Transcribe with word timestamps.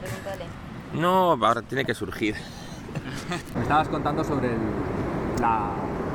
pregúntale. 0.00 0.44
No, 0.94 1.32
ahora 1.32 1.62
tiene 1.62 1.84
que 1.84 1.94
surgir. 1.94 2.34
Me 3.54 3.62
estabas 3.62 3.88
contando 3.88 4.24
sobre 4.24 4.48
el- 4.52 5.40
la 5.40 5.68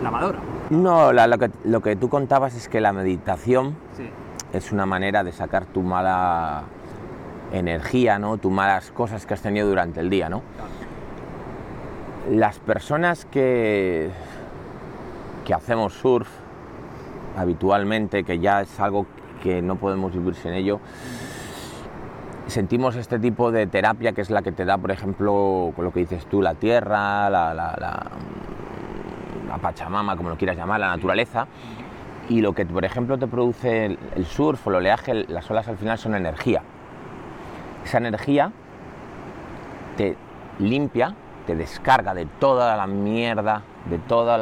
lavadora. 0.03 0.39
No, 0.69 1.11
la- 1.13 1.27
lo, 1.27 1.37
que, 1.37 1.51
lo 1.65 1.81
que 1.81 1.95
tú 1.95 2.09
contabas 2.09 2.55
es 2.55 2.67
que 2.69 2.81
la 2.81 2.93
meditación 2.93 3.75
Sí. 3.97 4.09
es 4.53 4.71
una 4.71 4.85
manera 4.85 5.23
de 5.23 5.31
sacar 5.31 5.65
tu 5.65 5.81
mala 5.81 6.63
energía, 7.51 8.17
¿no? 8.17 8.37
Tus 8.37 8.51
malas 8.51 8.91
cosas 8.91 9.25
que 9.25 9.33
has 9.33 9.41
tenido 9.41 9.67
durante 9.67 9.99
el 9.99 10.09
día, 10.09 10.29
¿no? 10.29 10.41
Las 12.29 12.59
personas 12.59 13.25
que, 13.25 14.09
que 15.45 15.53
hacemos 15.53 15.93
surf 15.93 16.29
habitualmente, 17.37 18.23
que 18.23 18.39
ya 18.39 18.61
es 18.61 18.79
algo 18.79 19.05
que 19.43 19.61
no 19.61 19.75
podemos 19.75 20.13
vivir 20.13 20.35
sin 20.35 20.53
ello, 20.53 20.79
sentimos 22.51 22.95
este 22.95 23.17
tipo 23.19 23.51
de 23.51 23.65
terapia 23.67 24.11
que 24.13 24.21
es 24.21 24.29
la 24.29 24.41
que 24.41 24.51
te 24.51 24.65
da, 24.65 24.77
por 24.77 24.91
ejemplo, 24.91 25.71
con 25.75 25.85
lo 25.85 25.91
que 25.91 26.01
dices 26.01 26.25
tú, 26.27 26.41
la 26.41 26.53
tierra, 26.55 27.29
la, 27.29 27.53
la- 27.53 27.75
la- 27.79 29.57
Pachamama, 29.61 30.15
como 30.15 30.29
lo 30.29 30.37
quieras 30.37 30.55
llamar, 30.55 30.79
la 30.79 30.87
naturaleza. 30.95 31.45
Y 32.29 32.39
lo 32.41 32.53
que, 32.53 32.65
por 32.65 32.85
ejemplo, 32.85 33.17
te 33.17 33.27
produce 33.27 33.85
el, 34.15 34.25
surf 34.25 34.65
el 34.67 34.75
oleaje, 34.75 35.13
las 35.27 35.49
olas 35.51 35.67
al 35.67 35.77
final 35.77 35.97
son 35.97 36.15
energía. 36.15 36.61
Esa 37.83 37.97
energía 37.97 38.51
te 39.97 40.15
limpia, 40.59 41.15
te 41.45 41.55
descarga 41.55 42.13
de 42.13 42.25
toda 42.25 42.77
la 42.77 42.87
mierda, 42.87 43.63
de 43.89 43.97
todos 43.97 44.39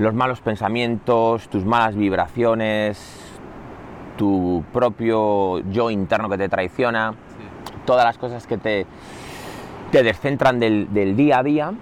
los 0.00 0.14
malos 0.14 0.40
pensamientos, 0.40 1.48
tus 1.48 1.64
malas 1.64 1.94
vibraciones, 1.94 3.27
tu 4.18 4.62
propio 4.72 5.60
yo 5.70 5.88
interno 5.88 6.28
que 6.28 6.36
te 6.36 6.50
traiciona, 6.50 7.14
todas 7.86 8.04
las 8.04 8.18
cosas 8.18 8.46
que 8.46 8.58
te, 8.58 8.84
te 9.90 10.02
descentran 10.02 10.60
del, 10.60 10.92
del 10.92 11.16
día 11.16 11.38
a 11.38 11.42
día 11.42 11.72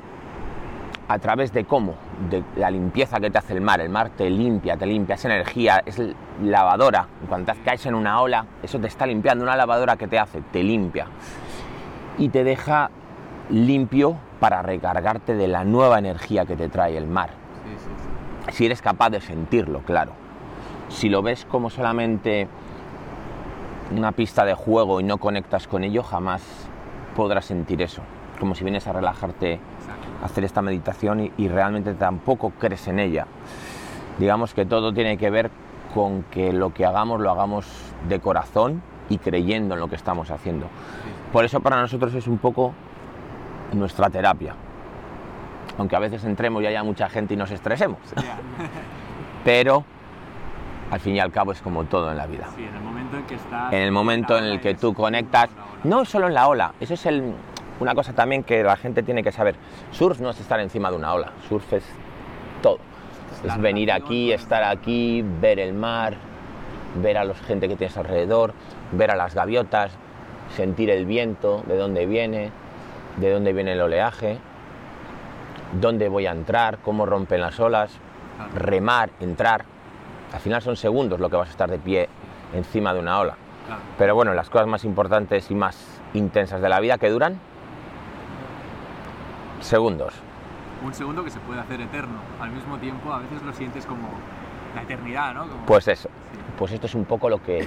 a 1.09 1.19
través 1.19 1.53
de 1.53 1.65
cómo, 1.65 1.95
de 2.31 2.43
la 2.57 2.71
limpieza 2.71 3.21
que 3.21 3.31
te 3.31 3.39
hace 3.39 3.55
el 3.55 3.61
mar. 3.61 3.81
El 3.81 3.89
mar 3.89 4.11
te 4.11 4.29
limpia, 4.29 4.77
te 4.77 4.87
limpia, 4.87 5.15
es 5.15 5.25
energía, 5.25 5.83
es 5.87 6.01
lavadora. 6.43 7.07
Cuando 7.29 7.53
te 7.53 7.61
caes 7.61 7.87
en 7.87 7.95
una 7.95 8.21
ola, 8.21 8.45
eso 8.63 8.79
te 8.79 8.89
está 8.89 9.07
limpiando. 9.07 9.45
Una 9.45 9.57
lavadora 9.57 9.97
que 9.97 10.09
te 10.09 10.19
hace, 10.19 10.43
te 10.53 10.63
limpia. 10.63 11.07
Y 12.19 12.29
te 12.29 12.45
deja 12.45 12.91
limpio 13.51 14.17
para 14.41 14.63
recargarte 14.63 15.35
de 15.35 15.49
la 15.49 15.65
nueva 15.65 15.99
energía 15.99 16.45
que 16.45 16.57
te 16.57 16.69
trae 16.69 16.97
el 16.97 17.07
mar. 17.07 17.31
Si 18.51 18.67
eres 18.67 18.83
capaz 18.83 19.11
de 19.11 19.21
sentirlo, 19.21 19.81
claro. 19.81 20.26
Si 20.89 21.09
lo 21.09 21.23
ves 21.23 21.45
como 21.45 21.71
solamente 21.71 22.49
una 23.97 24.13
pista 24.13 24.45
de 24.45 24.55
juego 24.55 25.01
y 25.01 25.05
no 25.05 25.19
conectas 25.19 25.67
con 25.67 25.85
ello, 25.85 26.03
jamás 26.03 26.43
podrás 27.15 27.47
sentir 27.47 27.83
eso. 27.83 28.03
Como 28.39 28.55
si 28.55 28.65
vienes 28.65 28.87
a 28.87 28.93
relajarte, 28.93 29.61
a 30.23 30.27
hacer 30.27 30.45
esta 30.45 30.63
meditación 30.63 31.21
y, 31.21 31.33
y 31.37 31.49
realmente 31.49 31.95
tampoco 31.95 32.51
crees 32.51 32.87
en 32.89 32.99
ella. 32.99 33.27
Digamos 34.19 34.55
que 34.55 34.65
todo 34.65 34.93
tiene 34.93 35.17
que 35.19 35.31
ver 35.31 35.51
con 35.95 36.23
que 36.25 36.53
lo 36.53 36.73
que 36.75 36.85
hagamos 36.85 37.21
lo 37.21 37.31
hagamos 37.31 37.67
de 38.09 38.21
corazón 38.21 38.83
y 39.09 39.19
creyendo 39.19 39.75
en 39.75 39.81
lo 39.81 39.89
que 39.89 39.97
estamos 39.97 40.31
haciendo. 40.31 40.67
Por 41.33 41.45
eso 41.45 41.61
para 41.61 41.81
nosotros 41.81 42.15
es 42.15 42.27
un 42.27 42.39
poco 42.39 42.73
nuestra 43.73 44.11
terapia. 44.11 44.55
Aunque 45.79 45.97
a 45.97 45.99
veces 45.99 46.25
entremos 46.25 46.63
y 46.63 46.67
haya 46.67 46.83
mucha 46.83 47.09
gente 47.09 47.35
y 47.35 47.37
nos 47.37 47.51
estresemos. 47.51 47.99
Pero 49.45 49.85
al 50.91 51.01
fin 51.01 51.17
y 51.17 51.21
al 51.21 51.33
cabo 51.33 51.53
es 51.53 51.61
como 51.61 51.85
todo 51.85 52.11
en 52.11 52.17
la 52.17 52.27
vida. 52.27 52.49
Sí, 52.55 52.65
en 52.65 52.75
el 52.75 52.83
momento 52.83 53.17
en 53.17 53.25
que 53.25 53.35
estás... 53.35 53.73
En 53.73 53.81
el 53.83 53.93
momento 53.93 54.39
en 54.39 54.45
el 54.45 54.61
que 54.61 54.75
tú 54.75 54.95
conectas, 54.95 55.49
no 55.85 56.05
solo 56.05 56.29
en 56.29 56.35
la 56.35 56.49
ola, 56.49 56.75
eso 56.81 56.95
es 56.95 57.07
el- 57.07 57.33
una 57.81 57.95
cosa 57.95 58.13
también 58.13 58.43
que 58.45 58.63
la 58.63 58.77
gente 58.77 59.03
tiene 59.03 59.23
que 59.23 59.33
saber. 59.33 59.57
Surf 59.91 60.21
no 60.21 60.31
es 60.31 60.41
estar 60.41 60.61
encima 60.61 60.91
de 60.91 60.97
una 60.97 61.13
ola, 61.13 61.33
surf 61.49 61.73
es 61.73 61.85
todo. 62.63 62.79
Es 63.45 63.59
venir 63.59 63.93
aquí, 63.93 64.33
estar 64.33 64.63
aquí, 64.65 65.23
ver 65.41 65.59
el 65.59 65.75
mar, 65.75 66.15
ver 67.03 67.19
a 67.19 67.25
la 67.25 67.35
gente 67.35 67.69
que 67.69 67.77
tienes 67.77 67.97
alrededor, 67.97 68.55
ver 68.93 69.11
a 69.11 69.17
las 69.17 69.35
gaviotas, 69.35 69.93
sentir 70.57 70.89
el 70.91 71.05
viento, 71.05 71.63
de 71.67 71.77
dónde 71.77 72.07
viene, 72.07 72.51
de 73.19 73.31
dónde 73.31 73.53
viene 73.53 73.73
el 73.73 73.81
oleaje, 73.83 74.39
dónde 75.81 76.09
voy 76.09 76.27
a 76.27 76.33
entrar, 76.33 76.79
cómo 76.79 77.05
rompen 77.07 77.41
las 77.41 77.59
olas, 77.61 77.91
remar, 78.55 79.11
entrar. 79.21 79.65
Al 80.33 80.41
final 80.41 80.61
son 80.63 80.77
segundos 80.77 81.21
lo 81.21 81.31
que 81.31 81.37
vas 81.37 81.49
a 81.49 81.51
estar 81.51 81.71
de 81.71 81.79
pie 81.79 82.09
encima 82.55 82.93
de 82.93 83.01
una 83.01 83.19
ola. 83.21 83.37
Claro. 83.67 83.81
Pero 83.99 84.15
bueno, 84.15 84.35
las 84.35 84.49
cosas 84.51 84.67
más 84.67 84.85
importantes 84.85 85.51
y 85.51 85.55
más 85.55 86.01
intensas 86.15 86.61
de 86.61 86.69
la 86.69 86.79
vida 86.81 86.99
que 86.99 87.11
duran 87.11 87.39
segundos. 89.61 90.15
Un 90.85 90.95
segundo 90.95 91.25
que 91.25 91.31
se 91.31 91.41
puede 91.41 91.61
hacer 91.61 91.81
eterno. 91.81 92.19
Al 92.41 92.51
mismo 92.51 92.77
tiempo, 92.79 93.13
a 93.13 93.19
veces 93.19 93.43
lo 93.43 93.53
sientes 93.53 93.87
como 93.87 94.09
la 94.75 94.83
eternidad, 94.83 95.35
¿no? 95.35 95.49
Como- 95.49 95.67
Pues 95.67 95.89
eso. 95.89 96.09
Sí. 96.09 96.39
Pues 96.59 96.73
esto 96.73 96.87
es 96.87 96.95
un 96.95 97.05
poco 97.07 97.29
lo 97.29 97.43
que, 97.43 97.67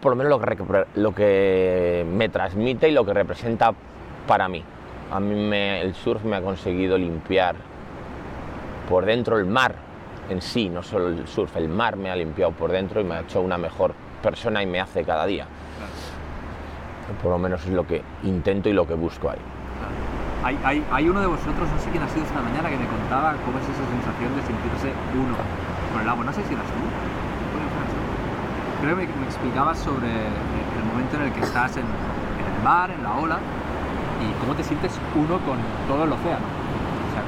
por 0.00 0.12
lo 0.12 0.16
menos 0.16 0.30
lo 0.30 0.38
que, 0.40 0.86
lo 0.94 1.14
que 1.14 2.06
me 2.10 2.28
transmite 2.28 2.88
y 2.88 2.92
lo 2.92 3.04
que 3.04 3.12
representa 3.12 3.72
para 4.26 4.48
mí. 4.48 4.62
A 5.10 5.20
mí 5.20 5.34
me- 5.34 5.80
el 5.82 5.94
surf 5.94 6.24
me 6.24 6.36
ha 6.36 6.40
conseguido 6.42 6.96
limpiar 6.96 7.56
por 8.88 9.04
dentro 9.04 9.38
el 9.38 9.44
mar 9.44 9.74
en 10.28 10.40
sí, 10.40 10.68
no 10.68 10.82
solo 10.82 11.08
el 11.08 11.26
surf, 11.26 11.56
el 11.56 11.68
mar 11.68 11.96
me 11.96 12.10
ha 12.10 12.16
limpiado 12.16 12.52
por 12.52 12.70
dentro 12.70 13.00
y 13.00 13.04
me 13.04 13.16
ha 13.16 13.20
hecho 13.20 13.40
una 13.40 13.58
mejor 13.58 13.94
persona 14.22 14.62
y 14.62 14.66
me 14.66 14.80
hace 14.80 15.04
cada 15.04 15.26
día. 15.26 15.46
Por 17.22 17.32
lo 17.32 17.38
menos 17.38 17.64
es 17.66 17.72
lo 17.72 17.86
que 17.86 18.02
intento 18.22 18.68
y 18.68 18.72
lo 18.72 18.86
que 18.86 18.94
busco 18.94 19.30
ahí. 19.30 19.38
Hay, 20.44 20.58
hay, 20.64 20.84
hay 20.90 21.08
uno 21.08 21.20
de 21.20 21.26
vosotros, 21.26 21.68
no 21.70 21.78
sé 21.78 21.90
quién 21.90 22.02
ha 22.02 22.08
sido 22.08 22.24
esta 22.24 22.40
mañana, 22.40 22.68
que 22.68 22.76
me 22.76 22.86
contaba 22.86 23.34
cómo 23.44 23.58
es 23.58 23.64
esa 23.64 23.86
sensación 23.86 24.34
de 24.34 24.42
sentirse 24.42 24.90
uno 25.14 25.36
con 25.92 26.02
el 26.02 26.08
agua. 26.08 26.24
No 26.24 26.32
sé 26.32 26.42
si 26.44 26.54
eras 26.54 26.66
tú. 26.66 26.82
Creo 28.82 28.96
que 28.96 29.06
me, 29.06 29.26
explicabas 29.26 29.78
sobre 29.78 30.10
el 30.10 30.84
momento 30.90 31.16
en 31.16 31.22
el 31.22 31.32
que 31.32 31.40
estás 31.40 31.76
en, 31.76 31.84
en 31.84 32.56
el 32.56 32.62
mar, 32.64 32.90
en 32.90 33.02
la 33.04 33.14
ola, 33.14 33.38
y 34.18 34.40
cómo 34.40 34.54
te 34.54 34.64
sientes 34.64 34.98
uno 35.14 35.38
con 35.46 35.58
todo 35.86 36.04
el 36.04 36.12
océano. 36.12 36.46
O 36.46 37.12
sea, 37.14 37.22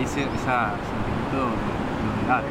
ese, 0.00 0.22
esa 0.22 0.72
sentimiento 0.80 1.52
de, 1.52 1.83
unidad. 2.08 2.42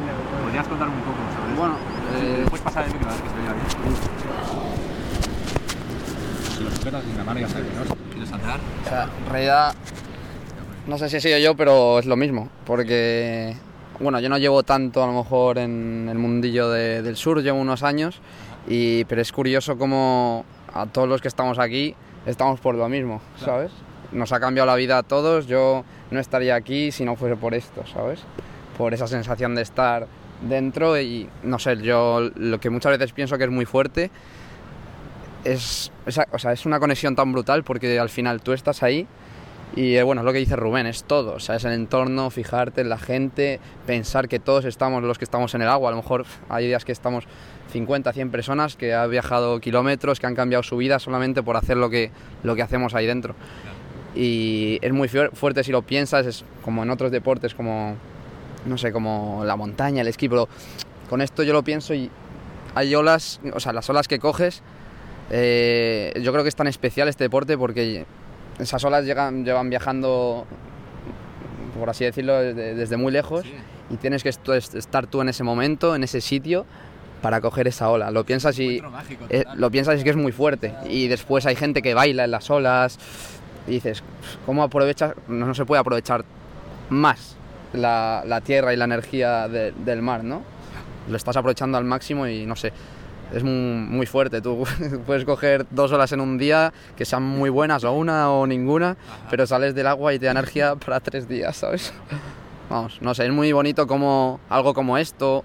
¿Podrías 0.42 0.68
contarme 0.68 0.94
un 0.94 1.00
poco 1.02 1.18
sobre 1.34 1.52
eso? 1.52 1.60
Bueno, 1.60 1.74
eh, 2.16 2.44
Puedes 2.48 2.62
pasar 2.64 2.84
el 2.86 2.92
micro, 2.92 3.08
a 3.08 3.12
ver 3.12 3.22
que 3.22 3.28
se 3.28 3.34
vea 3.36 3.52
bien. 3.52 3.66
Si 6.56 6.62
lo 6.64 6.70
superas 6.70 7.02
sin 7.04 7.20
amargas, 7.20 7.54
¿no? 7.54 7.94
¿Quieres 8.12 8.28
saltar? 8.28 8.60
O 8.84 8.88
sea, 8.88 9.04
en 9.26 9.32
realidad, 9.32 9.74
no 10.86 10.98
sé 10.98 11.08
si 11.08 11.16
he 11.16 11.20
sido 11.20 11.38
yo, 11.38 11.56
pero 11.56 11.98
es 11.98 12.06
lo 12.06 12.16
mismo. 12.16 12.48
Porque, 12.66 13.56
bueno, 14.00 14.20
yo 14.20 14.28
no 14.28 14.38
llevo 14.38 14.62
tanto 14.62 15.02
a 15.02 15.06
lo 15.06 15.12
mejor 15.12 15.58
en 15.58 16.08
el 16.10 16.18
mundillo 16.18 16.70
de- 16.70 17.02
del 17.02 17.16
sur, 17.16 17.42
llevo 17.42 17.58
unos 17.58 17.82
años, 17.82 18.20
y, 18.68 19.04
pero 19.04 19.20
es 19.20 19.32
curioso 19.32 19.76
como 19.76 20.44
a 20.72 20.86
todos 20.86 21.08
los 21.08 21.20
que 21.20 21.28
estamos 21.28 21.58
aquí 21.58 21.94
estamos 22.26 22.58
por 22.60 22.74
lo 22.74 22.88
mismo, 22.88 23.20
¿sabes? 23.44 23.70
Nos 24.12 24.32
ha 24.32 24.40
cambiado 24.40 24.66
la 24.66 24.76
vida 24.76 24.96
a 24.98 25.02
todos, 25.02 25.46
yo 25.46 25.84
no 26.10 26.20
estaría 26.20 26.54
aquí 26.54 26.90
si 26.92 27.04
no 27.04 27.16
fuese 27.16 27.36
por 27.36 27.52
esto, 27.54 27.84
¿sabes? 27.92 28.20
Por 28.78 28.94
esa 28.94 29.06
sensación 29.06 29.54
de 29.54 29.62
estar 29.62 30.06
dentro 30.48 31.00
y, 31.00 31.28
no 31.42 31.58
sé, 31.58 31.76
yo 31.78 32.30
lo 32.34 32.58
que 32.60 32.70
muchas 32.70 32.92
veces 32.98 33.12
pienso 33.12 33.38
que 33.38 33.44
es 33.44 33.50
muy 33.50 33.64
fuerte 33.66 34.10
es, 35.44 35.92
o 36.32 36.38
sea, 36.38 36.52
es 36.52 36.66
una 36.66 36.80
conexión 36.80 37.14
tan 37.14 37.32
brutal 37.32 37.64
porque 37.64 37.98
al 37.98 38.08
final 38.08 38.40
tú 38.42 38.52
estás 38.52 38.82
ahí 38.82 39.06
y 39.76 39.96
eh, 39.96 40.02
bueno, 40.02 40.20
es 40.22 40.24
lo 40.24 40.32
que 40.32 40.38
dice 40.38 40.56
Rubén, 40.56 40.86
es 40.86 41.04
todo, 41.04 41.34
o 41.34 41.40
sea, 41.40 41.56
es 41.56 41.64
el 41.64 41.72
entorno, 41.72 42.30
fijarte 42.30 42.80
en 42.80 42.88
la 42.88 42.96
gente, 42.98 43.60
pensar 43.86 44.28
que 44.28 44.38
todos 44.38 44.64
estamos 44.64 45.02
los 45.02 45.18
que 45.18 45.24
estamos 45.24 45.54
en 45.54 45.62
el 45.62 45.68
agua, 45.68 45.88
a 45.88 45.90
lo 45.90 45.96
mejor 45.98 46.24
hay 46.48 46.66
días 46.66 46.84
que 46.84 46.92
estamos 46.92 47.24
50, 47.72 48.12
100 48.12 48.30
personas 48.30 48.76
que 48.76 48.94
han 48.94 49.10
viajado 49.10 49.58
kilómetros, 49.60 50.20
que 50.20 50.26
han 50.26 50.34
cambiado 50.36 50.62
su 50.62 50.76
vida 50.76 50.98
solamente 50.98 51.42
por 51.42 51.56
hacer 51.56 51.76
lo 51.76 51.90
que, 51.90 52.10
lo 52.44 52.54
que 52.54 52.62
hacemos 52.62 52.94
ahí 52.94 53.06
dentro. 53.06 53.34
Y 54.14 54.78
es 54.80 54.92
muy 54.92 55.08
fuer- 55.08 55.32
fuerte 55.32 55.64
si 55.64 55.72
lo 55.72 55.82
piensas, 55.82 56.24
es 56.26 56.44
como 56.62 56.84
en 56.84 56.90
otros 56.90 57.10
deportes, 57.10 57.52
como, 57.52 57.96
no 58.66 58.78
sé, 58.78 58.92
como 58.92 59.42
la 59.44 59.56
montaña, 59.56 60.02
el 60.02 60.08
esquí, 60.08 60.28
pero 60.28 60.48
con 61.08 61.20
esto 61.20 61.42
yo 61.42 61.52
lo 61.52 61.62
pienso 61.62 61.94
y 61.94 62.10
hay 62.74 62.94
olas, 62.94 63.40
o 63.52 63.60
sea, 63.60 63.72
las 63.72 63.88
olas 63.90 64.08
que 64.08 64.18
coges, 64.18 64.62
eh, 65.30 66.12
yo 66.22 66.32
creo 66.32 66.42
que 66.42 66.48
es 66.48 66.56
tan 66.56 66.66
especial 66.66 67.08
este 67.08 67.24
deporte 67.24 67.56
porque 67.56 68.04
esas 68.58 68.82
olas 68.84 69.04
llegan, 69.04 69.44
llevan 69.44 69.70
viajando, 69.70 70.46
por 71.78 71.90
así 71.90 72.04
decirlo, 72.04 72.40
desde, 72.40 72.74
desde 72.74 72.96
muy 72.96 73.12
lejos 73.12 73.44
y 73.90 73.96
tienes 73.96 74.22
que 74.22 74.28
estar 74.28 75.06
tú 75.06 75.20
en 75.20 75.28
ese 75.28 75.44
momento, 75.44 75.94
en 75.94 76.04
ese 76.04 76.20
sitio, 76.20 76.66
para 77.22 77.40
coger 77.40 77.68
esa 77.68 77.88
ola. 77.90 78.10
Lo 78.10 78.24
piensas 78.24 78.58
y 78.58 78.80
mágico, 78.80 79.24
eh, 79.30 79.44
lo 79.56 79.70
piensas 79.70 79.94
y 79.94 79.98
es 79.98 80.04
que 80.04 80.10
es 80.10 80.16
muy 80.16 80.32
fuerte. 80.32 80.74
Y 80.88 81.08
después 81.08 81.46
hay 81.46 81.56
gente 81.56 81.80
que 81.80 81.94
baila 81.94 82.24
en 82.24 82.30
las 82.30 82.50
olas 82.50 82.98
y 83.66 83.72
dices, 83.72 84.02
¿cómo 84.46 84.62
aprovechas? 84.62 85.14
No, 85.28 85.46
no 85.46 85.54
se 85.54 85.64
puede 85.64 85.80
aprovechar 85.80 86.24
más 86.90 87.36
la, 87.74 88.22
la 88.26 88.40
tierra 88.40 88.72
y 88.72 88.76
la 88.76 88.84
energía 88.86 89.48
de- 89.48 89.72
del 89.72 90.00
mar, 90.02 90.24
¿no? 90.24 90.42
Lo 91.08 91.16
estás 91.16 91.36
aprovechando 91.36 91.76
al 91.76 91.84
máximo 91.84 92.26
y 92.26 92.46
no 92.46 92.56
sé. 92.56 92.72
es 93.32 93.42
muy, 93.42 93.52
muy 93.52 94.06
fuerte. 94.06 94.40
Tú 94.40 94.64
puedes 95.06 95.24
coger 95.24 95.66
dos 95.70 95.90
olas 95.92 96.12
en 96.12 96.20
un 96.20 96.38
día 96.38 96.72
que 96.96 97.04
sean 97.04 97.22
muy 97.24 97.50
buenas, 97.50 97.82
o 97.84 97.92
una 97.92 98.30
o 98.30 98.46
ninguna, 98.46 98.96
pero 99.30 99.46
sales 99.46 99.74
del 99.74 99.86
agua 99.88 100.14
y 100.14 100.18
te 100.18 100.26
da 100.26 100.32
energía 100.32 100.74
para 100.84 101.00
tres 101.00 101.28
días, 101.28 101.56
¿sabes? 101.56 101.92
Vamos, 102.70 102.98
no 103.02 103.12
sé, 103.14 103.26
es 103.26 103.32
muy 103.32 103.52
bonito 103.52 103.86
como 103.86 104.40
algo 104.48 104.72
como 104.72 104.96
esto, 104.98 105.44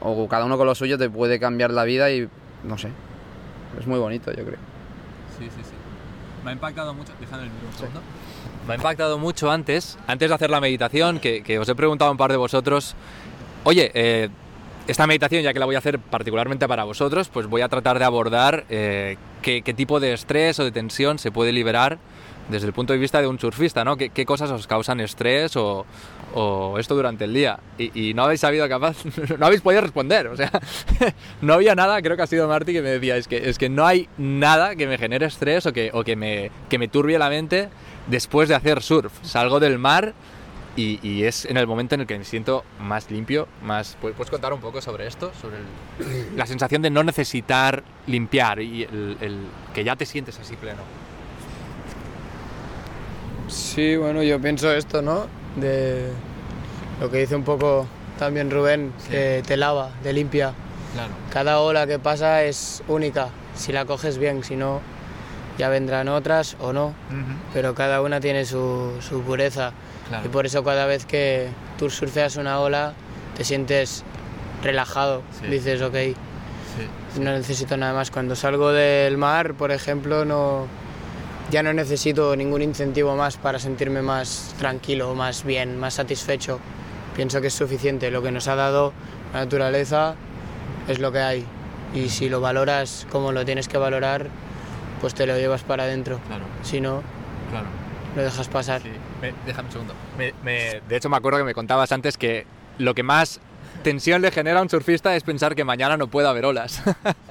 o 0.00 0.28
cada 0.28 0.44
uno 0.44 0.56
con 0.56 0.66
lo 0.66 0.74
suyo 0.74 0.96
te 0.98 1.08
puede 1.10 1.40
cambiar 1.40 1.70
la 1.72 1.84
vida 1.84 2.10
y 2.12 2.28
no 2.62 2.78
sé, 2.78 2.88
es 3.80 3.86
muy 3.86 3.98
bonito, 3.98 4.30
yo 4.32 4.44
creo. 4.44 4.58
Sí, 5.38 5.44
sí, 5.46 5.62
sí. 5.62 5.73
Me 6.44 6.50
ha 6.50 6.52
impactado 6.52 6.92
mucho. 6.92 7.12
El 7.12 7.20
micro 7.20 7.68
un 7.68 7.78
segundo. 7.78 8.00
Me 8.66 8.74
ha 8.74 8.76
impactado 8.76 9.18
mucho 9.18 9.50
antes, 9.50 9.98
antes 10.06 10.28
de 10.28 10.34
hacer 10.34 10.50
la 10.50 10.60
meditación, 10.60 11.18
que, 11.18 11.42
que 11.42 11.58
os 11.58 11.68
he 11.68 11.74
preguntado 11.74 12.10
a 12.10 12.12
un 12.12 12.18
par 12.18 12.30
de 12.30 12.36
vosotros, 12.36 12.94
oye, 13.64 13.90
eh, 13.94 14.28
esta 14.86 15.06
meditación, 15.06 15.42
ya 15.42 15.52
que 15.52 15.58
la 15.58 15.66
voy 15.66 15.74
a 15.74 15.78
hacer 15.78 15.98
particularmente 15.98 16.68
para 16.68 16.84
vosotros, 16.84 17.28
pues 17.28 17.46
voy 17.46 17.62
a 17.62 17.68
tratar 17.68 17.98
de 17.98 18.04
abordar 18.04 18.64
eh, 18.68 19.16
qué, 19.42 19.62
qué 19.62 19.74
tipo 19.74 20.00
de 20.00 20.12
estrés 20.12 20.58
o 20.60 20.64
de 20.64 20.72
tensión 20.72 21.18
se 21.18 21.30
puede 21.30 21.52
liberar 21.52 21.98
desde 22.48 22.66
el 22.66 22.72
punto 22.72 22.92
de 22.92 22.98
vista 22.98 23.20
de 23.20 23.26
un 23.26 23.38
surfista, 23.38 23.84
¿no? 23.84 23.96
¿Qué, 23.96 24.26
cosas 24.26 24.50
os 24.50 24.66
causan 24.66 25.00
estrés 25.00 25.56
o, 25.56 25.86
esto 26.78 26.94
durante 26.94 27.24
el 27.24 27.34
día? 27.34 27.58
Y, 27.78 28.12
no 28.14 28.24
habéis 28.24 28.40
sabido 28.40 28.68
capaz, 28.68 28.96
no 29.38 29.46
habéis 29.46 29.62
podido 29.62 29.80
responder, 29.80 30.28
o 30.28 30.36
sea, 30.36 30.50
no 31.40 31.54
había 31.54 31.74
nada, 31.74 32.00
creo 32.02 32.16
que 32.16 32.22
ha 32.22 32.26
sido 32.26 32.48
Marty 32.48 32.72
que 32.72 32.82
me 32.82 32.90
decía, 32.90 33.16
es 33.16 33.58
que, 33.58 33.68
no 33.68 33.86
hay 33.86 34.08
nada 34.18 34.76
que 34.76 34.86
me 34.86 34.98
genere 34.98 35.26
estrés 35.26 35.66
o 35.66 35.72
que, 35.72 36.16
me, 36.16 36.50
que 36.68 36.88
turbie 36.88 37.18
la 37.18 37.28
mente 37.28 37.68
después 38.06 38.48
de 38.48 38.54
hacer 38.54 38.82
surf. 38.82 39.12
Salgo 39.22 39.58
del 39.58 39.78
mar 39.78 40.12
y, 40.76 41.22
es 41.22 41.44
en 41.44 41.56
el 41.56 41.66
momento 41.66 41.94
en 41.94 42.02
el 42.02 42.06
que 42.06 42.18
me 42.18 42.24
siento 42.24 42.64
más 42.80 43.10
limpio, 43.10 43.48
más... 43.62 43.96
¿Puedes 44.00 44.30
contar 44.30 44.52
un 44.52 44.60
poco 44.60 44.80
sobre 44.80 45.06
esto? 45.06 45.32
Sobre 45.40 45.56
la 46.36 46.46
sensación 46.46 46.82
de 46.82 46.90
no 46.90 47.02
necesitar 47.04 47.82
limpiar 48.06 48.60
y 48.60 48.86
que 49.72 49.84
ya 49.84 49.96
te 49.96 50.04
sientes 50.04 50.38
así 50.38 50.56
pleno. 50.56 50.82
Sí, 53.54 53.96
bueno, 53.96 54.22
yo 54.24 54.40
pienso 54.40 54.72
esto, 54.72 55.00
¿no? 55.00 55.26
De 55.54 56.08
lo 57.00 57.08
que 57.10 57.18
dice 57.18 57.36
un 57.36 57.44
poco 57.44 57.86
también 58.18 58.50
Rubén, 58.50 58.92
que 59.08 59.42
te 59.46 59.56
lava, 59.56 59.90
te 60.02 60.12
limpia. 60.12 60.52
Claro. 60.92 61.12
Cada 61.32 61.60
ola 61.60 61.86
que 61.86 61.98
pasa 62.00 62.42
es 62.42 62.82
única, 62.88 63.28
si 63.54 63.70
la 63.72 63.84
coges 63.84 64.18
bien, 64.18 64.42
si 64.42 64.56
no, 64.56 64.80
ya 65.56 65.68
vendrán 65.68 66.08
otras 66.08 66.56
o 66.58 66.72
no, 66.72 66.94
pero 67.52 67.74
cada 67.76 68.02
una 68.02 68.18
tiene 68.20 68.44
su, 68.44 68.92
su 69.00 69.22
pureza. 69.22 69.72
Claro. 70.08 70.26
Y 70.26 70.28
por 70.30 70.46
eso 70.46 70.64
cada 70.64 70.86
vez 70.86 71.06
que 71.06 71.48
tú 71.78 71.90
surfeas 71.90 72.34
una 72.36 72.58
ola, 72.58 72.94
te 73.36 73.44
sientes 73.44 74.02
relajado, 74.64 75.22
Sí. 75.40 75.46
dices, 75.46 75.80
ok, 75.80 75.94
Sí. 75.94 77.20
no 77.20 77.30
necesito 77.30 77.76
nada 77.76 77.92
más. 77.94 78.10
Cuando 78.10 78.34
salgo 78.34 78.72
del 78.72 79.16
mar, 79.16 79.54
por 79.54 79.70
ejemplo, 79.70 80.24
no, 80.24 80.66
ya 81.54 81.62
no 81.62 81.72
necesito 81.72 82.34
ningún 82.34 82.62
incentivo 82.62 83.14
más 83.14 83.36
para 83.36 83.60
sentirme 83.60 84.02
más 84.02 84.52
tranquilo, 84.58 85.14
más 85.14 85.44
bien, 85.44 85.78
más 85.78 85.94
satisfecho. 85.94 86.58
Pienso 87.14 87.40
que 87.40 87.46
es 87.46 87.54
suficiente. 87.54 88.10
Lo 88.10 88.22
que 88.24 88.32
nos 88.32 88.48
ha 88.48 88.56
dado 88.56 88.92
la 89.32 89.38
naturaleza 89.44 90.16
es 90.88 90.98
lo 90.98 91.12
que 91.12 91.20
hay. 91.20 91.44
Y 91.94 92.08
si 92.08 92.28
lo 92.28 92.40
valoras 92.40 93.06
como 93.08 93.30
lo 93.30 93.44
tienes 93.44 93.68
que 93.68 93.78
valorar, 93.78 94.26
pues 95.00 95.14
te 95.14 95.26
lo 95.28 95.36
llevas 95.36 95.62
para 95.62 95.84
adentro. 95.84 96.18
Claro, 96.26 96.42
Si 96.64 96.80
no, 96.80 97.04
claro. 97.50 97.66
lo 98.16 98.22
dejas 98.24 98.48
pasar. 98.48 98.82
Sí. 98.82 98.90
Me- 99.22 99.32
déjame 99.46 99.68
un 99.68 99.72
segundo. 99.72 99.94
Me- 100.18 100.34
me- 100.42 100.80
de 100.88 100.96
hecho, 100.96 101.08
me 101.08 101.16
acuerdo 101.18 101.38
que 101.38 101.44
me 101.44 101.54
contabas 101.54 101.92
antes 101.92 102.18
que 102.18 102.46
lo 102.78 102.94
que 102.96 103.04
más 103.04 103.38
tensión 103.82 104.22
le 104.22 104.30
genera 104.30 104.60
a 104.60 104.62
un 104.62 104.70
surfista 104.70 105.14
es 105.16 105.22
pensar 105.22 105.54
que 105.54 105.64
mañana 105.64 105.96
no 105.96 106.06
puede 106.08 106.28
haber 106.28 106.44
olas. 106.46 106.82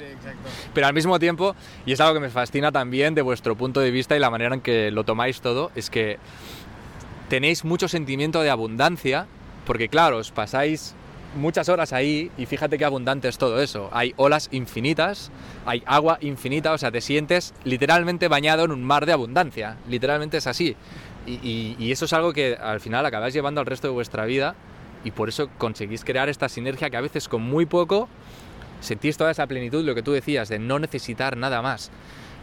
Pero 0.73 0.87
al 0.87 0.93
mismo 0.93 1.19
tiempo, 1.19 1.55
y 1.85 1.93
es 1.93 1.99
algo 1.99 2.15
que 2.15 2.19
me 2.19 2.29
fascina 2.29 2.71
también 2.71 3.15
de 3.15 3.21
vuestro 3.21 3.55
punto 3.55 3.79
de 3.79 3.91
vista 3.91 4.15
y 4.15 4.19
la 4.19 4.29
manera 4.29 4.55
en 4.55 4.61
que 4.61 4.91
lo 4.91 5.03
tomáis 5.03 5.41
todo, 5.41 5.71
es 5.75 5.89
que 5.89 6.17
tenéis 7.29 7.63
mucho 7.63 7.87
sentimiento 7.87 8.41
de 8.41 8.49
abundancia, 8.49 9.27
porque 9.65 9.89
claro, 9.89 10.17
os 10.17 10.31
pasáis 10.31 10.93
muchas 11.35 11.67
horas 11.69 11.93
ahí 11.93 12.29
y 12.37 12.45
fíjate 12.45 12.77
qué 12.77 12.85
abundante 12.85 13.27
es 13.27 13.37
todo 13.37 13.59
eso. 13.61 13.89
Hay 13.91 14.13
olas 14.17 14.49
infinitas, 14.51 15.31
hay 15.65 15.81
agua 15.85 16.17
infinita, 16.21 16.73
o 16.73 16.77
sea, 16.77 16.91
te 16.91 17.01
sientes 17.01 17.53
literalmente 17.63 18.27
bañado 18.27 18.65
en 18.65 18.71
un 18.71 18.83
mar 18.83 19.05
de 19.05 19.13
abundancia, 19.13 19.77
literalmente 19.89 20.37
es 20.37 20.47
así. 20.47 20.75
Y, 21.25 21.33
y- 21.41 21.75
y 21.79 21.91
eso 21.91 22.05
es 22.05 22.13
algo 22.13 22.33
que 22.33 22.55
al 22.55 22.79
final 22.81 23.05
acabáis 23.05 23.33
llevando 23.33 23.61
al 23.61 23.65
resto 23.67 23.87
de 23.87 23.93
vuestra 23.93 24.25
vida 24.25 24.55
y 25.03 25.11
por 25.11 25.29
eso 25.29 25.49
conseguís 25.57 26.03
crear 26.03 26.29
esta 26.29 26.49
sinergia 26.49 26.89
que 26.89 26.97
a 26.97 27.01
veces 27.01 27.27
con 27.27 27.41
muy 27.41 27.65
poco 27.65 28.07
sentís 28.81 29.17
toda 29.17 29.31
esa 29.31 29.47
plenitud, 29.47 29.83
lo 29.85 29.95
que 29.95 30.03
tú 30.03 30.11
decías, 30.11 30.49
de 30.49 30.59
no 30.59 30.79
necesitar 30.79 31.37
nada 31.37 31.61
más. 31.61 31.91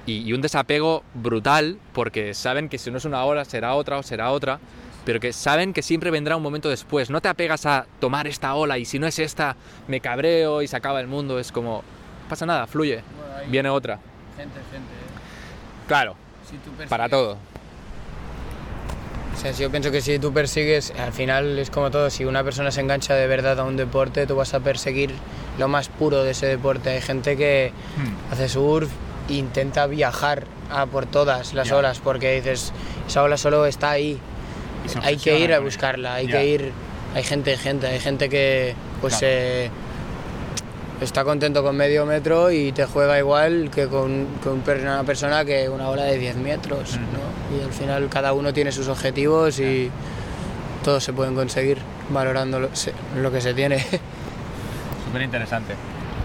Y, 0.06 0.18
y 0.22 0.32
un 0.32 0.40
desapego 0.40 1.02
brutal, 1.14 1.78
porque 1.92 2.32
saben 2.34 2.68
que 2.68 2.78
si 2.78 2.90
no 2.90 2.98
es 2.98 3.04
una 3.04 3.22
hora 3.24 3.44
será 3.44 3.74
otra 3.74 3.98
o 3.98 4.02
será 4.02 4.30
otra, 4.30 4.58
pero 5.04 5.20
que 5.20 5.32
saben 5.32 5.72
que 5.72 5.82
siempre 5.82 6.10
vendrá 6.10 6.36
un 6.36 6.42
momento 6.42 6.68
después. 6.68 7.10
No 7.10 7.20
te 7.20 7.28
apegas 7.28 7.66
a 7.66 7.86
tomar 8.00 8.26
esta 8.26 8.54
ola 8.54 8.78
y 8.78 8.84
si 8.84 8.98
no 8.98 9.06
es 9.06 9.18
esta, 9.18 9.56
me 9.88 10.00
cabreo 10.00 10.62
y 10.62 10.68
se 10.68 10.76
acaba 10.76 11.00
el 11.00 11.06
mundo. 11.06 11.38
Es 11.38 11.52
como, 11.52 11.82
"No 12.22 12.28
pasa 12.28 12.46
nada, 12.46 12.66
fluye, 12.66 13.02
viene 13.48 13.68
otra. 13.68 13.98
Gente, 14.36 14.54
gente. 14.70 14.88
Claro, 15.86 16.16
para 16.88 17.08
todo. 17.08 17.36
O 19.40 19.42
sea, 19.42 19.52
yo 19.52 19.70
pienso 19.70 19.90
que 19.90 20.02
si 20.02 20.18
tú 20.18 20.34
persigues, 20.34 20.92
al 20.98 21.14
final 21.14 21.58
es 21.58 21.70
como 21.70 21.90
todo, 21.90 22.10
si 22.10 22.26
una 22.26 22.44
persona 22.44 22.70
se 22.70 22.82
engancha 22.82 23.14
de 23.14 23.26
verdad 23.26 23.58
a 23.58 23.64
un 23.64 23.74
deporte, 23.74 24.26
tú 24.26 24.36
vas 24.36 24.52
a 24.52 24.60
perseguir 24.60 25.14
lo 25.58 25.66
más 25.66 25.88
puro 25.88 26.22
de 26.22 26.32
ese 26.32 26.44
deporte. 26.44 26.90
Hay 26.90 27.00
gente 27.00 27.38
que 27.38 27.72
hace 28.30 28.50
surf 28.50 28.90
e 29.30 29.32
intenta 29.32 29.86
viajar 29.86 30.44
a 30.70 30.84
por 30.84 31.06
todas 31.06 31.54
las 31.54 31.72
olas, 31.72 32.00
porque 32.00 32.34
dices, 32.34 32.74
esa 33.08 33.22
ola 33.22 33.38
solo 33.38 33.64
está 33.64 33.92
ahí, 33.92 34.18
hay 35.02 35.16
que 35.16 35.38
ir 35.38 35.54
a 35.54 35.60
buscarla, 35.60 36.16
hay 36.16 36.26
que 36.26 36.46
ir, 36.46 36.72
hay 37.14 37.22
gente, 37.22 37.56
gente, 37.56 37.86
hay 37.86 37.98
gente 37.98 38.28
que 38.28 38.74
pues 39.00 39.16
Claro. 39.20 39.34
eh, 39.34 39.70
está 41.00 41.24
contento 41.24 41.62
con 41.62 41.76
medio 41.76 42.04
metro 42.04 42.50
y 42.50 42.72
te 42.72 42.84
juega 42.84 43.18
igual 43.18 43.70
que 43.74 43.86
con, 43.86 44.26
una 44.44 45.02
persona 45.04 45.46
que 45.46 45.66
una 45.70 45.88
ola 45.88 46.02
de 46.02 46.18
10 46.18 46.36
metros, 46.36 46.98
¿no? 46.98 47.29
Y 47.58 47.62
al 47.62 47.72
final 47.72 48.08
cada 48.08 48.32
uno 48.32 48.52
tiene 48.52 48.70
sus 48.72 48.88
objetivos 48.88 49.58
y 49.58 49.90
todos 50.84 51.02
se 51.02 51.12
pueden 51.12 51.34
conseguir 51.34 51.78
valorando 52.10 52.60
lo, 52.60 52.74
se- 52.76 52.92
lo 53.16 53.30
que 53.32 53.40
se 53.40 53.54
tiene. 53.54 53.78
Súper 55.06 55.22
interesante. 55.22 55.74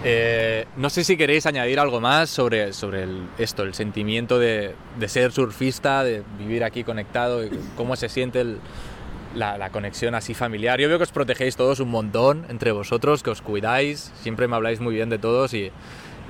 Eh, 0.08 0.66
no 0.78 0.92
sé 0.92 1.04
si 1.04 1.18
queréis 1.18 1.48
añadir 1.48 1.80
algo 1.80 2.00
más 2.00 2.30
sobre, 2.30 2.74
sobre 2.74 3.04
el- 3.04 3.24
esto, 3.40 3.64
el 3.64 3.74
sentimiento 3.74 4.38
de, 4.38 4.76
de 5.00 5.08
ser 5.10 5.32
surfista, 5.32 6.04
de 6.04 6.22
vivir 6.38 6.64
aquí 6.64 6.84
conectado, 6.84 7.44
y 7.44 7.50
cómo 7.76 7.96
se 7.96 8.08
siente 8.10 8.42
el- 8.42 8.60
la, 9.34 9.58
la 9.58 9.72
conexión 9.72 10.14
así 10.14 10.34
familiar. 10.36 10.80
Yo 10.80 10.88
veo 10.88 10.98
que 10.98 11.04
os 11.06 11.12
protegéis 11.12 11.56
todos 11.56 11.80
un 11.80 11.90
montón 11.90 12.46
entre 12.50 12.72
vosotros, 12.72 13.24
que 13.24 13.32
os 13.32 13.42
cuidáis, 13.42 14.12
siempre 14.22 14.48
me 14.48 14.56
habláis 14.56 14.80
muy 14.80 14.94
bien 14.94 15.10
de 15.10 15.18
todos 15.18 15.54
y, 15.56 15.72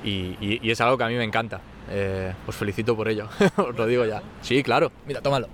y- 0.04 0.36
y- 0.40 0.60
y 0.62 0.70
es 0.70 0.80
algo 0.80 0.96
que 0.98 1.04
a 1.04 1.08
mí 1.08 1.14
me 1.14 1.24
encanta. 1.24 1.60
Eh, 1.90 2.32
os 2.46 2.54
felicito 2.56 2.96
por 2.96 3.08
ello, 3.08 3.28
os 3.56 3.76
lo 3.76 3.86
digo 3.86 4.04
ya. 4.04 4.22
Sí, 4.42 4.62
claro. 4.62 4.90
Mira, 5.06 5.20
tómalo. 5.20 5.48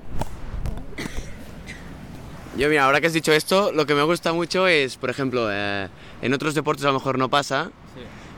Yo, 2.56 2.68
mira, 2.68 2.84
ahora 2.84 3.00
que 3.00 3.06
has 3.06 3.12
dicho 3.14 3.32
esto, 3.32 3.72
lo 3.72 3.86
que 3.86 3.94
me 3.94 4.02
gusta 4.02 4.32
mucho 4.32 4.66
es, 4.66 4.96
por 4.98 5.08
ejemplo, 5.08 5.48
eh, 5.50 5.88
en 6.20 6.34
otros 6.34 6.54
deportes 6.54 6.84
a 6.84 6.88
lo 6.88 6.94
mejor 6.94 7.18
no 7.18 7.30
pasa, 7.30 7.70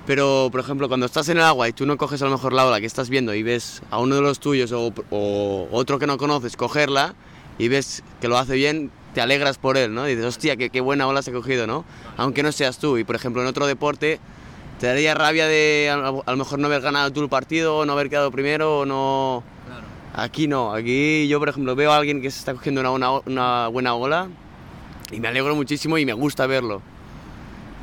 pero, 0.06 0.50
por 0.52 0.60
ejemplo, 0.60 0.86
cuando 0.86 1.06
estás 1.06 1.28
en 1.30 1.38
el 1.38 1.42
agua 1.42 1.68
y 1.68 1.72
tú 1.72 1.84
no 1.86 1.96
coges 1.96 2.20
a 2.22 2.26
lo 2.26 2.30
mejor 2.30 2.52
la 2.52 2.66
ola 2.66 2.78
que 2.78 2.86
estás 2.86 3.08
viendo 3.08 3.34
y 3.34 3.42
ves 3.42 3.82
a 3.90 3.98
uno 3.98 4.14
de 4.14 4.20
los 4.22 4.38
tuyos 4.38 4.70
o, 4.70 4.92
o 5.10 5.68
otro 5.72 5.98
que 5.98 6.06
no 6.06 6.16
conoces 6.18 6.56
cogerla 6.56 7.14
y 7.58 7.68
ves 7.68 8.04
que 8.20 8.28
lo 8.28 8.36
hace 8.38 8.54
bien, 8.54 8.90
te 9.14 9.20
alegras 9.20 9.58
por 9.58 9.76
él, 9.78 9.94
¿no? 9.94 10.04
dices, 10.04 10.24
hostia, 10.26 10.56
qué, 10.56 10.70
qué 10.70 10.80
buena 10.80 11.06
ola 11.08 11.22
se 11.22 11.30
ha 11.30 11.32
cogido, 11.34 11.66
¿no? 11.66 11.84
Aunque 12.16 12.42
no 12.42 12.52
seas 12.52 12.78
tú. 12.78 12.98
Y, 12.98 13.04
por 13.04 13.16
ejemplo, 13.16 13.42
en 13.42 13.48
otro 13.48 13.66
deporte 13.66 14.20
te 14.84 14.88
daría 14.88 15.14
rabia 15.14 15.46
de 15.46 15.88
a, 15.90 15.96
lo- 15.96 16.22
a 16.26 16.30
lo 16.32 16.36
mejor 16.36 16.58
no 16.58 16.66
haber 16.66 16.82
ganado 16.82 17.10
tú 17.10 17.22
el 17.22 17.30
partido, 17.30 17.86
no 17.86 17.92
haber 17.94 18.10
quedado 18.10 18.30
primero, 18.30 18.80
o 18.80 18.84
no... 18.84 19.42
Aquí 20.12 20.46
no, 20.46 20.74
aquí 20.74 21.26
yo 21.26 21.38
por 21.38 21.48
ejemplo 21.48 21.74
veo 21.74 21.90
a 21.90 21.96
alguien 21.96 22.20
que 22.20 22.30
se 22.30 22.38
está 22.38 22.52
cogiendo 22.52 22.82
una, 22.82 22.90
una, 22.90 23.20
una 23.24 23.68
buena 23.68 23.94
ola 23.94 24.28
y 25.10 25.20
me 25.20 25.28
alegro 25.28 25.54
muchísimo 25.56 25.96
y 25.96 26.04
me 26.04 26.12
gusta 26.12 26.46
verlo. 26.46 26.82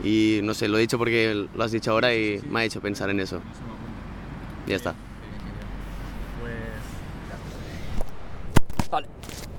Y 0.04 0.42
no 0.44 0.54
sé, 0.54 0.68
lo 0.68 0.78
he 0.78 0.82
dicho 0.82 1.00
porque 1.00 1.48
lo 1.56 1.64
has 1.64 1.72
dicho 1.72 1.90
ahora 1.92 2.14
y 2.14 2.40
me 2.52 2.60
ha 2.60 2.64
hecho 2.66 2.82
pensar 2.82 3.10
en 3.10 3.20
eso. 3.20 3.42
Ya 4.68 4.76
está. 4.76 4.94
Vale. 8.92 9.08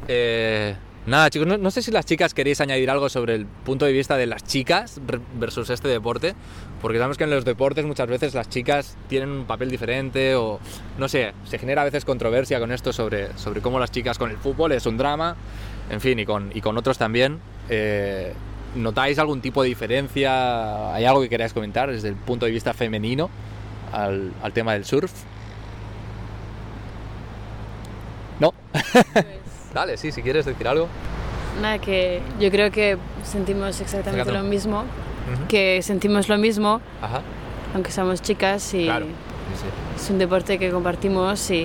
Eh, 0.07 0.77
nada, 1.07 1.31
chicos, 1.31 1.59
no, 1.59 1.71
sé 1.71 1.83
si 1.83 1.91
las 1.91 2.07
chicas 2.07 2.35
queréis 2.35 2.61
añadir 2.61 2.91
algo 2.91 3.09
sobre 3.09 3.35
el 3.35 3.47
punto 3.47 3.85
de 3.85 3.93
vista 3.93 4.17
de 4.17 4.27
las 4.27 4.45
chicas 4.45 5.01
versus 5.39 5.71
este 5.71 5.89
deporte, 5.89 6.35
porque 6.81 6.99
sabemos 6.99 7.19
que 7.19 7.25
en 7.25 7.31
los 7.31 7.45
deportes 7.45 7.85
muchas 7.85 8.09
veces 8.09 8.35
las 8.35 8.49
chicas 8.49 8.97
tienen 9.09 9.31
un 9.31 9.45
papel 9.45 9.71
diferente 9.71 10.35
o, 10.35 10.61
no 10.99 11.09
sé, 11.09 11.33
se 11.45 11.59
genera 11.59 11.83
a 11.83 11.85
veces 11.85 12.05
controversia 12.05 12.61
con 12.61 12.73
esto 12.73 12.93
sobre, 12.93 13.37
sobre 13.37 13.61
cómo 13.61 13.79
las 13.79 13.91
chicas 13.91 14.19
con 14.19 14.31
el 14.31 14.37
fútbol 14.37 14.73
es 14.73 14.87
un 14.87 14.97
drama, 14.97 15.37
en 15.91 16.01
fin, 16.01 16.19
y 16.19 16.25
con, 16.25 16.51
y 16.55 16.61
con 16.61 16.77
otros 16.79 16.99
también. 16.99 17.41
Eh, 17.69 18.33
¿notáis 18.75 19.19
algún 19.19 19.41
tipo 19.41 19.63
de 19.63 19.69
diferencia? 19.69 20.95
¿Hay 20.95 21.05
algo 21.05 21.21
que 21.21 21.29
queráis 21.29 21.53
comentar 21.53 21.91
desde 21.91 22.09
el 22.09 22.17
punto 22.17 22.47
de 22.47 22.53
vista 22.53 22.73
femenino 22.73 23.29
al 23.93 24.53
tema 24.55 24.73
del 24.73 24.85
surf? 24.85 25.13
¿No? 28.41 28.55
Dale, 29.75 29.97
sí, 29.97 30.13
si 30.13 30.23
quieres 30.23 30.45
decir 30.45 30.67
algo. 30.69 30.89
Nada, 31.61 31.79
que 31.79 32.21
yo 32.41 32.51
creo 32.51 32.71
que 32.71 32.97
sentimos 33.25 33.81
exactamente 33.81 34.33
lo 34.33 34.43
mismo, 34.43 34.81
Ujú. 34.81 35.47
que 35.49 35.81
sentimos 35.83 36.29
lo 36.29 36.39
mismo, 36.39 36.81
Ajá, 37.01 37.21
aunque 37.75 37.91
somos 37.91 38.23
chicas 38.23 38.73
y 38.75 38.85
claro. 38.85 39.07
Sí, 39.07 39.13
sí. 39.99 40.03
es 40.05 40.11
un 40.11 40.19
deporte 40.19 40.59
que 40.59 40.71
compartimos 40.71 41.51
y 41.51 41.65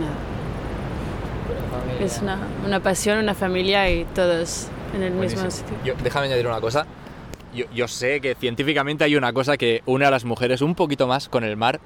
nada. 0.00 0.14
Es 2.00 2.20
una, 2.22 2.38
una 2.66 2.80
pasión, 2.80 3.18
una 3.18 3.34
familia 3.34 3.88
y 3.90 4.04
todos 4.14 4.68
en 4.94 5.02
el 5.02 5.12
mismo 5.12 5.40
Buenísimo. 5.42 5.50
sitio. 5.50 5.76
Yo- 5.84 5.94
déjame 6.02 6.26
añadir 6.26 6.46
una 6.46 6.60
cosa. 6.60 6.86
Yo, 7.54 7.66
yo 7.72 7.86
sé 7.86 8.20
que 8.20 8.34
científicamente 8.34 9.04
hay 9.04 9.14
una 9.16 9.32
cosa 9.32 9.56
que 9.56 9.82
une 9.86 10.04
a 10.04 10.10
las 10.10 10.24
mujeres 10.24 10.60
un 10.60 10.74
poquito 10.74 11.06
más 11.06 11.28
con 11.28 11.44
el 11.44 11.56
mar 11.56 11.78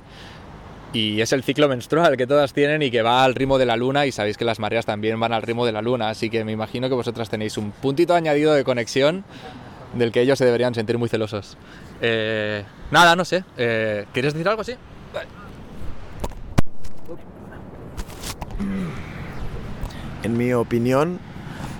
y 0.92 1.20
es 1.20 1.32
el 1.32 1.42
ciclo 1.42 1.68
menstrual 1.68 2.16
que 2.16 2.26
todas 2.26 2.52
tienen 2.52 2.82
y 2.82 2.90
que 2.90 3.02
va 3.02 3.24
al 3.24 3.34
ritmo 3.34 3.58
de 3.58 3.66
la 3.66 3.76
luna 3.76 4.06
y 4.06 4.12
sabéis 4.12 4.36
que 4.38 4.44
las 4.44 4.58
mareas 4.58 4.86
también 4.86 5.20
van 5.20 5.32
al 5.32 5.42
ritmo 5.42 5.66
de 5.66 5.72
la 5.72 5.82
luna, 5.82 6.08
así 6.08 6.30
que 6.30 6.44
me 6.44 6.52
imagino 6.52 6.88
que 6.88 6.94
vosotras 6.94 7.28
tenéis 7.28 7.58
un 7.58 7.72
puntito 7.72 8.14
añadido 8.14 8.54
de 8.54 8.64
conexión 8.64 9.24
del 9.94 10.12
que 10.12 10.20
ellos 10.20 10.38
se 10.38 10.44
deberían 10.44 10.74
sentir 10.74 10.98
muy 10.98 11.08
celosos. 11.08 11.56
Eh, 12.00 12.64
nada, 12.90 13.16
no 13.16 13.24
sé. 13.24 13.44
Eh, 13.56 14.06
¿Quieres 14.12 14.34
decir 14.34 14.48
algo 14.48 14.62
así? 14.62 14.74
En 20.22 20.36
mi 20.36 20.52
opinión, 20.52 21.18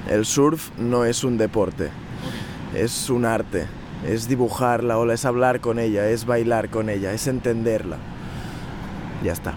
el 0.09 0.25
surf 0.25 0.71
no 0.79 1.05
es 1.05 1.25
un 1.25 1.39
deporte, 1.39 1.91
es 2.75 3.11
un 3.11 3.25
arte. 3.25 3.67
Es 4.07 4.29
dibujar 4.29 4.85
la 4.85 4.97
ola, 4.97 5.15
es 5.15 5.25
hablar 5.25 5.61
con 5.61 5.81
ella, 5.81 6.09
es 6.09 6.25
bailar 6.25 6.71
con 6.71 6.89
ella, 6.89 7.13
es 7.13 7.27
entenderla. 7.27 7.97
Ya 9.23 9.33
está. 9.33 9.55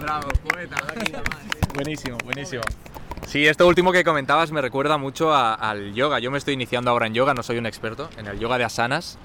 Bravo, 0.00 0.28
poeta, 0.48 0.76
Buenísimo, 1.74 2.18
buenísimo. 2.24 2.62
Sí, 3.26 3.46
esto 3.46 3.66
último 3.66 3.92
que 3.92 4.02
comentabas 4.04 4.50
me 4.52 4.60
recuerda 4.60 4.98
mucho 4.98 5.32
a- 5.32 5.54
al 5.54 5.94
yoga. 5.94 6.18
Yo 6.18 6.30
me 6.30 6.38
estoy 6.38 6.54
iniciando 6.54 6.90
ahora 6.90 7.06
en 7.06 7.14
yoga, 7.14 7.32
no 7.32 7.42
soy 7.42 7.58
un 7.58 7.66
experto, 7.66 8.10
en 8.18 8.26
el 8.26 8.38
yoga 8.38 8.58
de 8.58 8.64
asanas. 8.64 9.18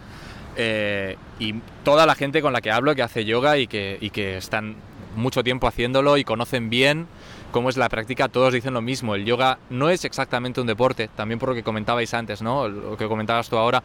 eh, 0.57 1.17
y 1.37 1.55
toda 1.83 2.05
la 2.05 2.15
gente 2.15 2.41
con 2.41 2.53
la 2.53 2.61
que 2.61 2.71
hablo 2.71 2.95
que 2.95 3.01
hace 3.03 3.25
yoga 3.25 3.57
y 3.57 3.67
que, 3.67 3.97
y 3.99 4.09
que 4.11 4.37
están 4.37 4.77
mucho 5.17 5.43
tiempo 5.43 5.67
haciéndolo 5.67 6.15
y 6.15 6.23
conocen 6.23 6.69
bien 6.69 7.07
cómo 7.51 7.67
es 7.69 7.75
la 7.75 7.89
práctica, 7.89 8.29
todos 8.29 8.53
dicen 8.53 8.73
lo 8.73 8.81
mismo. 8.81 9.15
El 9.15 9.25
yoga 9.25 9.57
no 9.69 9.89
es 9.89 10.05
exactamente 10.05 10.61
un 10.61 10.67
deporte, 10.67 11.09
también 11.13 11.39
por 11.39 11.49
lo 11.49 11.55
que 11.55 11.63
comentabais 11.63 12.13
antes, 12.13 12.41
¿no? 12.41 12.69
Lo 12.69 12.95
que 12.95 13.05
comentabas 13.09 13.49
tú 13.49 13.57
ahora. 13.57 13.83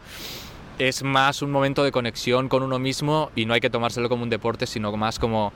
Es 0.79 1.03
más 1.03 1.41
un 1.41 1.51
momento 1.51 1.83
de 1.83 1.91
conexión 1.91 2.49
con 2.49 2.63
uno 2.63 2.79
mismo 2.79 3.29
y 3.35 3.45
no 3.45 3.53
hay 3.53 3.61
que 3.61 3.69
tomárselo 3.69 4.09
como 4.09 4.23
un 4.23 4.29
deporte, 4.29 4.65
sino 4.65 4.95
más 4.97 5.19
como, 5.19 5.53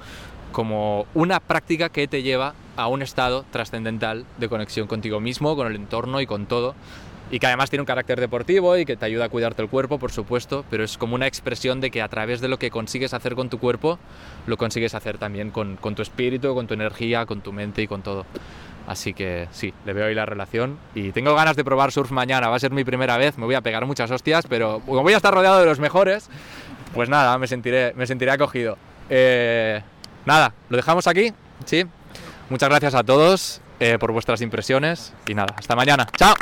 como 0.52 1.08
una 1.14 1.40
práctica 1.40 1.90
que 1.90 2.08
te 2.08 2.22
lleva 2.22 2.54
a 2.78 2.88
un 2.88 3.02
estado 3.02 3.46
trascendental 3.52 4.26
de 4.38 4.50
conexión 4.50 4.88
contigo 4.88 5.20
mismo, 5.20 5.56
con 5.56 5.68
el 5.68 5.76
entorno 5.76 6.22
y 6.22 6.28
con 6.28 6.46
todo. 6.46 6.76
Y 7.32 7.40
que 7.40 7.48
además 7.48 7.70
tiene 7.70 7.82
un 7.82 7.88
carácter 7.88 8.20
deportivo 8.20 8.78
y 8.78 8.86
que 8.86 8.96
te 8.96 9.06
ayuda 9.06 9.26
a 9.26 9.30
cuidarte 9.30 9.62
el 9.62 9.70
cuerpo, 9.70 9.98
por 9.98 10.12
supuesto, 10.12 10.64
pero 10.70 10.84
es 10.84 10.98
como 10.98 11.16
una 11.16 11.28
expresión 11.28 11.82
de 11.82 11.90
que 11.90 12.02
a 12.02 12.08
través 12.08 12.40
de 12.40 12.48
lo 12.48 12.60
que 12.60 12.70
consigues 12.70 13.14
hacer 13.14 13.36
con 13.36 13.50
tu 13.50 13.60
cuerpo, 13.60 13.98
lo 14.46 14.58
consigues 14.58 14.94
hacer 14.94 15.18
también 15.18 15.50
con, 15.50 15.76
con 15.76 15.96
tu 15.96 16.02
espíritu, 16.02 16.54
con 16.54 16.68
tu 16.68 16.76
energía, 16.76 17.26
con 17.26 17.42
tu 17.42 17.52
mente 17.52 17.82
y 17.82 17.88
con 17.88 18.04
todo. 18.04 18.26
Así 18.88 19.14
que 19.14 19.48
sí, 19.52 19.74
le 19.86 19.94
veo 19.94 20.06
ahí 20.06 20.16
la 20.16 20.26
relación. 20.26 20.78
Y 20.94 21.12
tengo 21.12 21.34
ganas 21.34 21.56
de 21.56 21.64
probar 21.64 21.92
surf 21.92 22.12
mañana, 22.12 22.50
va 22.50 22.56
a 22.56 22.60
ser 22.60 22.72
mi 22.72 22.84
primera 22.84 23.18
vez, 23.18 23.38
me 23.38 23.46
voy 23.46 23.56
a 23.56 23.62
pegar 23.62 23.86
muchas 23.86 24.12
hostias, 24.12 24.46
pero 24.48 24.82
como 24.86 25.02
voy 25.02 25.14
a 25.14 25.18
estar 25.18 25.34
rodeado 25.34 25.60
de 25.60 25.66
los 25.66 25.80
mejores, 25.80 26.30
pues 26.94 27.10
nada, 27.10 27.38
me 27.38 27.48
sentiré, 27.48 27.94
me 27.96 28.06
sentiré 28.06 28.32
acogido. 28.32 28.78
Eh, 29.10 29.82
nada, 30.26 30.54
lo 30.70 30.78
dejamos 30.78 31.08
aquí, 31.08 31.34
¿sí? 31.66 31.86
Muchas 32.50 32.70
gracias 32.70 32.94
a 32.94 33.04
todos 33.04 33.62
eh, 33.80 33.98
por 34.00 34.12
vuestras 34.12 34.42
impresiones 34.42 35.14
y 35.28 35.34
nada, 35.34 35.56
hasta 35.58 35.76
mañana. 35.76 36.08
¡Chao! 36.18 36.36